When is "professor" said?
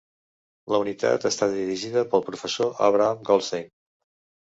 2.33-2.75